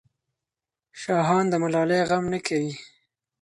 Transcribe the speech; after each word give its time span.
شاهان 1.01 1.43
د 1.49 1.53
ملالۍ 1.63 2.01
غم 2.09 2.25
نه 2.33 2.39
کوي. 2.47 2.73